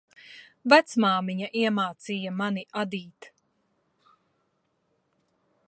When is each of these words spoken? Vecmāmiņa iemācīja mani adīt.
Vecmāmiņa 0.73 1.49
iemācīja 1.59 2.31
mani 2.39 2.63
adīt. 2.85 3.29